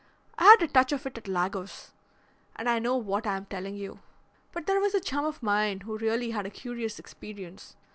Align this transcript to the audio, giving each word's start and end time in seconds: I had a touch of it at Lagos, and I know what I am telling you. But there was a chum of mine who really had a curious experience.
I 0.35 0.45
had 0.45 0.63
a 0.63 0.67
touch 0.67 0.91
of 0.93 1.05
it 1.05 1.15
at 1.19 1.27
Lagos, 1.27 1.91
and 2.55 2.67
I 2.67 2.79
know 2.79 2.97
what 2.97 3.27
I 3.27 3.37
am 3.37 3.45
telling 3.45 3.75
you. 3.75 3.99
But 4.51 4.65
there 4.65 4.81
was 4.81 4.95
a 4.95 4.99
chum 4.99 5.25
of 5.25 5.43
mine 5.43 5.81
who 5.81 5.95
really 5.95 6.31
had 6.31 6.47
a 6.47 6.49
curious 6.49 6.97
experience. 6.97 7.75